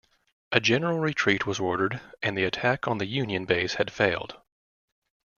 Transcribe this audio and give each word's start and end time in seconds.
A 0.51 0.59
general 0.59 0.97
retreat 0.97 1.45
was 1.45 1.59
ordered, 1.59 2.01
and 2.23 2.35
the 2.35 2.43
attack 2.43 2.87
on 2.87 2.97
the 2.97 3.05
Union 3.05 3.45
base 3.45 3.75
had 3.75 3.93
failed. 3.93 4.41